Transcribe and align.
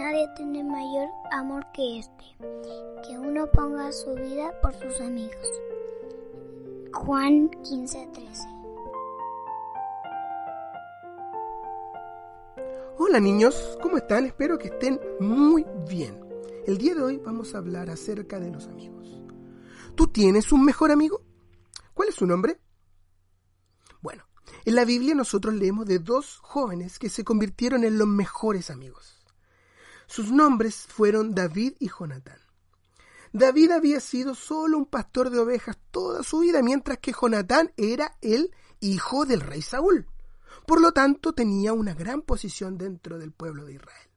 Nadie 0.00 0.28
tiene 0.34 0.64
mayor 0.64 1.10
amor 1.30 1.66
que 1.74 1.98
este, 1.98 2.24
que 3.06 3.18
uno 3.18 3.46
ponga 3.50 3.92
su 3.92 4.14
vida 4.14 4.50
por 4.62 4.72
sus 4.72 4.98
amigos. 5.02 5.46
Juan 6.94 7.50
15:13 7.50 8.48
Hola 12.96 13.20
niños, 13.20 13.78
¿cómo 13.82 13.98
están? 13.98 14.24
Espero 14.24 14.56
que 14.56 14.68
estén 14.68 14.98
muy 15.20 15.66
bien. 15.86 16.18
El 16.66 16.78
día 16.78 16.94
de 16.94 17.02
hoy 17.02 17.18
vamos 17.18 17.54
a 17.54 17.58
hablar 17.58 17.90
acerca 17.90 18.40
de 18.40 18.50
los 18.50 18.68
amigos. 18.68 19.20
¿Tú 19.96 20.06
tienes 20.06 20.50
un 20.50 20.64
mejor 20.64 20.92
amigo? 20.92 21.20
¿Cuál 21.92 22.08
es 22.08 22.14
su 22.14 22.26
nombre? 22.26 22.58
Bueno, 24.00 24.24
en 24.64 24.76
la 24.76 24.86
Biblia 24.86 25.14
nosotros 25.14 25.52
leemos 25.54 25.84
de 25.84 25.98
dos 25.98 26.38
jóvenes 26.38 26.98
que 26.98 27.10
se 27.10 27.22
convirtieron 27.22 27.84
en 27.84 27.98
los 27.98 28.08
mejores 28.08 28.70
amigos. 28.70 29.19
Sus 30.10 30.32
nombres 30.32 30.88
fueron 30.88 31.36
David 31.36 31.74
y 31.78 31.88
Jonatán. 31.88 32.40
David 33.32 33.70
había 33.70 34.00
sido 34.00 34.34
solo 34.34 34.76
un 34.76 34.86
pastor 34.86 35.30
de 35.30 35.38
ovejas 35.38 35.78
toda 35.92 36.24
su 36.24 36.40
vida, 36.40 36.64
mientras 36.64 36.98
que 36.98 37.12
Jonatán 37.12 37.72
era 37.76 38.16
el 38.20 38.52
hijo 38.80 39.24
del 39.24 39.40
rey 39.40 39.62
Saúl. 39.62 40.08
Por 40.66 40.80
lo 40.80 40.90
tanto, 40.90 41.32
tenía 41.32 41.72
una 41.74 41.94
gran 41.94 42.22
posición 42.22 42.76
dentro 42.76 43.20
del 43.20 43.30
pueblo 43.30 43.64
de 43.64 43.74
Israel. 43.74 44.08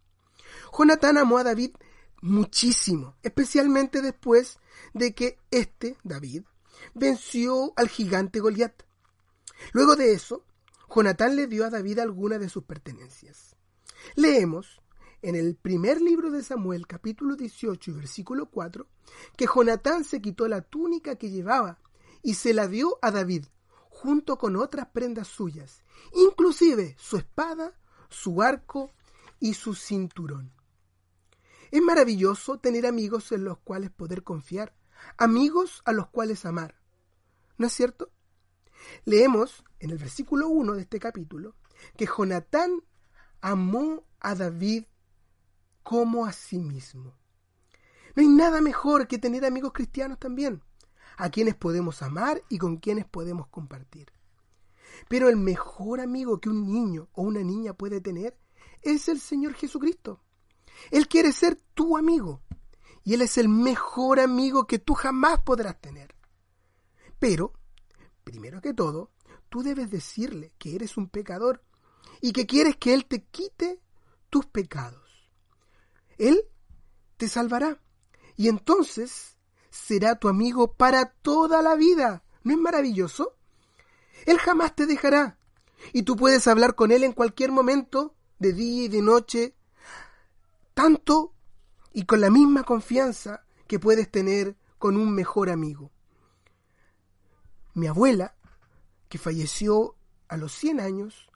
Jonatán 0.76 1.20
amó 1.20 1.38
a 1.38 1.44
David 1.44 1.76
muchísimo, 2.24 3.16
especialmente 3.22 4.02
después 4.02 4.58
de 4.96 5.14
que 5.14 5.38
este, 5.52 5.96
David, 6.04 6.42
venció 6.96 7.72
al 7.76 7.88
gigante 7.88 8.40
Goliat. 8.40 8.82
Luego 9.74 9.96
de 9.96 10.14
eso, 10.14 10.44
Jonatán 10.90 11.36
le 11.36 11.46
dio 11.46 11.66
a 11.66 11.70
David 11.70 12.00
algunas 12.00 12.40
de 12.40 12.50
sus 12.50 12.64
pertenencias. 12.64 13.56
Leemos 14.16 14.82
en 15.24 15.36
el 15.36 15.56
primer 15.56 16.02
libro 16.02 16.30
de 16.32 16.44
Samuel, 16.44 16.86
capítulo 16.86 17.38
18 17.38 17.92
y 17.92 17.94
versículo 17.94 18.48
4, 18.48 18.86
que 19.38 19.48
Jonatán 19.48 20.04
se 20.04 20.22
quitó 20.22 20.50
la 20.50 20.62
túnica 20.62 21.16
que 21.16 21.30
llevaba 21.30 21.80
y 22.22 22.34
se 22.34 22.54
la 22.54 22.68
dio 22.68 23.00
a 23.02 23.10
David, 23.10 23.46
junto 23.90 24.38
con 24.38 24.58
otras 24.58 24.88
prendas 24.88 25.30
suyas, 25.30 25.82
inclusive 26.14 26.96
su 27.00 27.16
espada, 27.16 27.74
su 28.10 28.42
arco 28.42 28.92
y 29.40 29.54
su 29.54 29.76
cinturón. 29.76 30.52
Es 31.72 31.82
maravilloso 31.82 32.60
tener 32.60 32.86
amigos 32.86 33.32
en 33.32 33.46
los 33.46 33.58
cuales 33.60 33.92
poder 33.92 34.24
confiar, 34.24 34.76
amigos 35.18 35.82
a 35.86 35.94
los 35.94 36.08
cuales 36.10 36.46
amar. 36.46 36.76
¿No 37.58 37.68
es 37.68 37.74
cierto? 37.74 38.12
Leemos 39.06 39.64
en 39.80 39.92
el 39.92 39.98
versículo 39.98 40.50
1 40.50 40.74
de 40.74 40.82
este 40.82 41.00
capítulo 41.00 41.56
que 41.96 42.06
Jonatán 42.06 42.84
amó 43.40 44.06
a 44.20 44.36
David 44.36 44.84
como 45.84 46.26
a 46.26 46.34
sí 46.34 46.60
mismo. 46.60 47.14
No 48.16 48.22
hay 48.22 48.28
nada 48.28 48.62
mejor 48.62 49.08
que 49.08 49.18
tener 49.18 49.46
amigos 49.46 49.74
cristianos 49.74 50.20
también, 50.20 50.62
a 51.18 51.30
quienes 51.30 51.56
podemos 51.56 52.02
amar 52.02 52.42
y 52.50 52.58
con 52.58 52.78
quienes 52.78 53.06
podemos 53.06 53.48
compartir. 53.48 54.12
Pero 55.08 55.30
el 55.30 55.38
mejor 55.38 56.00
amigo 56.00 56.40
que 56.40 56.50
un 56.50 56.72
niño 56.72 57.10
o 57.14 57.24
una 57.24 57.42
niña 57.42 57.74
puede 57.74 58.02
tener 58.02 58.38
es 58.82 59.08
el 59.10 59.20
Señor 59.20 59.54
Jesucristo. 59.54 60.22
Él 60.92 61.08
quiere 61.08 61.32
ser 61.32 61.58
tu 61.74 61.98
amigo 61.98 62.42
y 63.04 63.14
Él 63.14 63.22
es 63.22 63.38
el 63.38 63.50
mejor 63.50 64.20
amigo 64.20 64.66
que 64.66 64.80
tú 64.80 64.94
jamás 64.94 65.42
podrás 65.42 65.80
tener. 65.80 66.16
Pero, 67.20 67.54
primero 68.24 68.62
que 68.62 68.74
todo, 68.74 69.12
tú 69.50 69.64
debes 69.64 69.90
decirle 69.90 70.54
que 70.58 70.76
eres 70.76 70.98
un 70.98 71.10
pecador 71.10 71.64
y 72.22 72.32
que 72.32 72.46
quieres 72.46 72.78
que 72.78 72.94
Él 72.94 73.06
te 73.06 73.24
quite 73.26 73.82
tus 74.30 74.46
pecados. 74.46 75.03
Él 76.18 76.44
te 77.18 77.28
salvará. 77.28 77.80
Y 78.36 78.48
entonces 78.48 79.38
será 79.70 80.18
tu 80.20 80.28
amigo 80.28 80.74
para 80.74 81.12
toda 81.12 81.62
la 81.62 81.76
vida. 81.76 82.24
¿No 82.44 82.54
es 82.54 82.60
maravilloso? 82.60 83.36
Él 84.26 84.38
jamás 84.38 84.76
te 84.76 84.86
dejará. 84.86 85.38
Y 85.92 86.04
tú 86.04 86.16
puedes 86.16 86.48
hablar 86.48 86.76
con 86.76 86.92
Él 86.92 87.04
en 87.04 87.14
cualquier 87.14 87.52
momento, 87.52 88.16
de 88.40 88.54
día 88.54 88.84
y 88.84 88.88
de 88.88 89.02
noche, 89.02 89.56
tanto 90.74 91.34
y 91.92 92.06
con 92.06 92.22
la 92.22 92.30
misma 92.30 92.64
confianza 92.64 93.46
que 93.68 93.80
puedes 93.80 94.10
tener 94.10 94.58
con 94.78 94.98
un 94.98 95.14
mejor 95.14 95.50
amigo. 95.50 95.92
Mi 97.74 97.88
abuela, 97.88 98.36
que 99.10 99.18
falleció 99.18 99.96
a 100.28 100.38
los 100.38 100.54
100 100.54 100.80
años, 100.80 101.30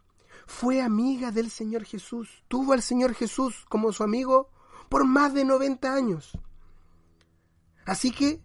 fue 0.45 0.81
amiga 0.81 1.31
del 1.31 1.49
Señor 1.49 1.83
Jesús, 1.85 2.43
tuvo 2.47 2.73
al 2.73 2.81
Señor 2.81 3.13
Jesús 3.13 3.65
como 3.69 3.91
su 3.91 4.03
amigo 4.03 4.49
por 4.89 5.05
más 5.05 5.33
de 5.33 5.45
90 5.45 5.93
años. 5.93 6.37
Así 7.85 8.11
que 8.11 8.41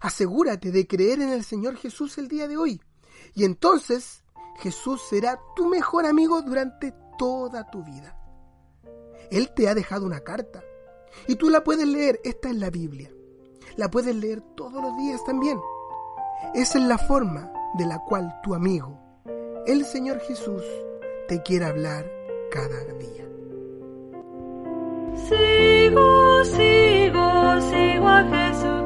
asegúrate 0.00 0.70
de 0.70 0.86
creer 0.86 1.20
en 1.20 1.30
el 1.30 1.44
Señor 1.44 1.76
Jesús 1.76 2.18
el 2.18 2.28
día 2.28 2.48
de 2.48 2.56
hoy. 2.56 2.80
Y 3.34 3.44
entonces 3.44 4.24
Jesús 4.58 5.02
será 5.08 5.38
tu 5.54 5.68
mejor 5.68 6.06
amigo 6.06 6.40
durante 6.42 6.94
toda 7.18 7.70
tu 7.70 7.84
vida. 7.84 8.16
Él 9.30 9.52
te 9.54 9.68
ha 9.68 9.74
dejado 9.74 10.06
una 10.06 10.20
carta. 10.20 10.62
Y 11.26 11.36
tú 11.36 11.50
la 11.50 11.64
puedes 11.64 11.86
leer. 11.86 12.20
Esta 12.24 12.48
es 12.48 12.56
la 12.56 12.70
Biblia. 12.70 13.10
La 13.76 13.90
puedes 13.90 14.14
leer 14.14 14.40
todos 14.56 14.82
los 14.82 14.96
días 14.96 15.22
también. 15.24 15.58
Esa 16.54 16.78
es 16.78 16.84
la 16.84 16.98
forma 16.98 17.52
de 17.76 17.86
la 17.86 17.98
cual 18.04 18.40
tu 18.42 18.54
amigo, 18.54 18.98
el 19.66 19.84
Señor 19.84 20.20
Jesús, 20.20 20.62
te 21.28 21.42
quiere 21.42 21.66
hablar 21.66 22.10
cada 22.50 22.84
día. 22.94 23.26
Sigo, 25.28 25.75
sigo, 26.44 27.60
sigo 27.70 28.08
a 28.08 28.24
Jesucristo, 28.24 28.85